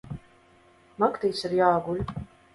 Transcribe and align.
Naktīs 1.03 1.45
ir 1.51 1.55
jāguļ. 1.61 2.05